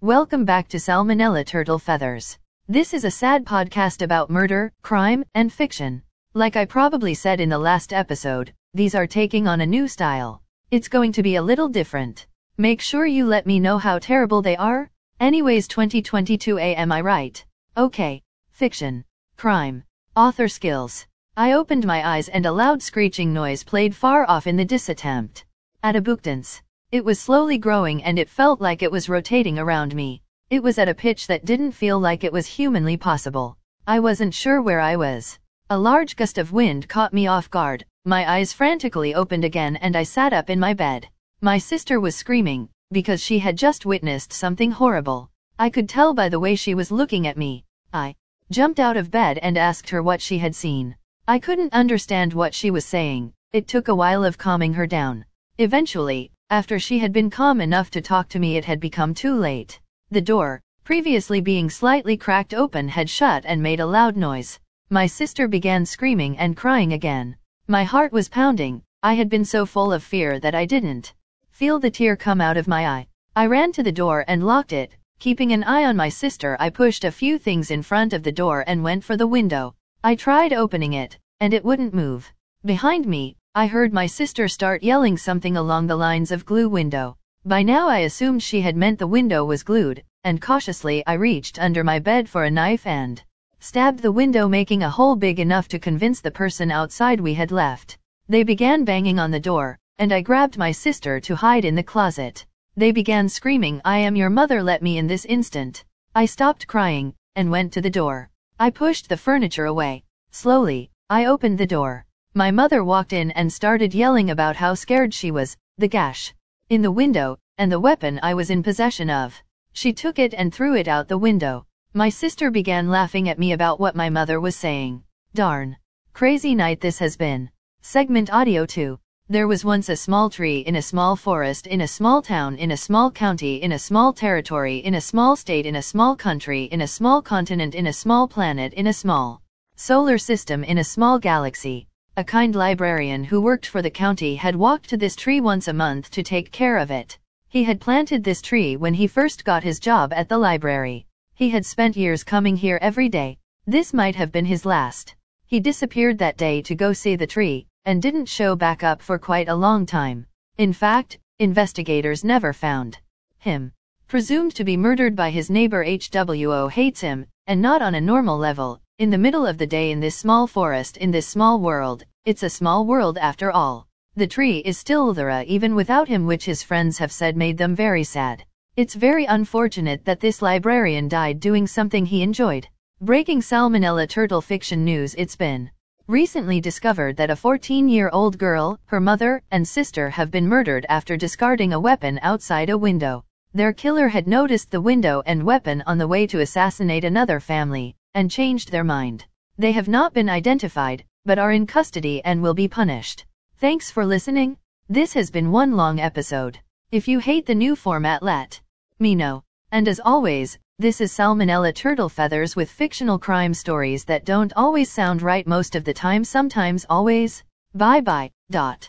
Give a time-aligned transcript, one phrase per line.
[0.00, 2.38] Welcome back to Salmonella Turtle Feathers.
[2.68, 6.02] This is a sad podcast about murder, crime, and fiction.
[6.34, 10.40] Like I probably said in the last episode, these are taking on a new style.
[10.70, 12.28] It's going to be a little different.
[12.58, 14.88] Make sure you let me know how terrible they are.
[15.18, 17.44] Anyways 2022 a am I right?
[17.76, 18.22] Okay.
[18.52, 19.04] Fiction.
[19.36, 19.82] Crime.
[20.14, 21.08] Author skills.
[21.36, 25.42] I opened my eyes and a loud screeching noise played far off in the disattempt.
[25.82, 26.62] At a bookdance.
[26.90, 30.22] It was slowly growing and it felt like it was rotating around me.
[30.48, 33.58] It was at a pitch that didn't feel like it was humanly possible.
[33.86, 35.38] I wasn't sure where I was.
[35.68, 39.94] A large gust of wind caught me off guard, my eyes frantically opened again and
[39.96, 41.06] I sat up in my bed.
[41.42, 45.30] My sister was screaming, because she had just witnessed something horrible.
[45.58, 47.66] I could tell by the way she was looking at me.
[47.92, 48.14] I
[48.50, 50.96] jumped out of bed and asked her what she had seen.
[51.26, 53.34] I couldn't understand what she was saying.
[53.52, 55.26] It took a while of calming her down.
[55.58, 59.34] Eventually, after she had been calm enough to talk to me it had become too
[59.34, 59.78] late.
[60.10, 64.58] The door, previously being slightly cracked open had shut and made a loud noise.
[64.88, 67.36] My sister began screaming and crying again.
[67.66, 71.12] My heart was pounding, I had been so full of fear that I didn't
[71.50, 73.06] feel the tear come out of my eye.
[73.36, 74.92] I ran to the door and locked it.
[75.18, 78.32] Keeping an eye on my sister I pushed a few things in front of the
[78.32, 79.74] door and went for the window.
[80.02, 82.32] I tried opening it, and it wouldn't move.
[82.64, 87.16] Behind me, I heard my sister start yelling something along the lines of glue window.
[87.44, 91.58] By now I assumed she had meant the window was glued, and cautiously I reached
[91.58, 93.20] under my bed for a knife and
[93.58, 97.50] stabbed the window making a hole big enough to convince the person outside we had
[97.50, 97.98] left.
[98.28, 101.82] They began banging on the door, and I grabbed my sister to hide in the
[101.82, 102.46] closet.
[102.76, 105.84] They began screaming I am your mother let me in this instant.
[106.14, 108.30] I stopped crying, and went to the door.
[108.60, 110.04] I pushed the furniture away.
[110.30, 112.04] Slowly, I opened the door.
[112.38, 116.32] My mother walked in and started yelling about how scared she was, the gash
[116.70, 119.42] in the window, and the weapon I was in possession of.
[119.72, 121.66] She took it and threw it out the window.
[121.94, 125.02] My sister began laughing at me about what my mother was saying.
[125.34, 125.78] Darn.
[126.12, 127.50] Crazy night this has been.
[127.82, 128.96] Segment audio 2.
[129.28, 132.70] There was once a small tree in a small forest in a small town in
[132.70, 136.66] a small county in a small territory in a small state in a small country
[136.66, 139.42] in a small continent in a small planet in a small
[139.74, 141.87] solar system in a small galaxy.
[142.18, 145.72] A kind librarian who worked for the county had walked to this tree once a
[145.72, 147.16] month to take care of it.
[147.48, 151.06] He had planted this tree when he first got his job at the library.
[151.36, 153.38] He had spent years coming here every day.
[153.68, 155.14] This might have been his last.
[155.46, 159.20] He disappeared that day to go see the tree, and didn't show back up for
[159.20, 160.26] quite a long time.
[160.56, 162.98] In fact, investigators never found
[163.38, 163.70] him.
[164.08, 168.38] Presumed to be murdered by his neighbor HWO hates him, and not on a normal
[168.38, 172.02] level, in the middle of the day in this small forest in this small world,
[172.24, 173.86] it's a small world after all.
[174.16, 177.76] The tree is still there even without him which his friends have said made them
[177.76, 178.42] very sad.
[178.74, 182.66] It's very unfortunate that this librarian died doing something he enjoyed.
[183.00, 185.70] Breaking Salmonella Turtle Fiction News It's been
[186.08, 191.72] recently discovered that a 14-year-old girl, her mother, and sister have been murdered after discarding
[191.72, 193.24] a weapon outside a window.
[193.54, 197.94] Their killer had noticed the window and weapon on the way to assassinate another family,
[198.14, 199.24] and changed their mind.
[199.58, 203.26] They have not been identified, but are in custody and will be punished.
[203.58, 204.56] Thanks for listening.
[204.88, 206.58] This has been one long episode.
[206.90, 208.60] If you hate the new format, let
[208.98, 209.42] me know.
[209.72, 214.90] And as always, this is Salmonella Turtle Feathers with fictional crime stories that don't always
[214.90, 217.42] sound right most of the time, sometimes always.
[217.74, 218.30] Bye bye.
[218.50, 218.88] Dot.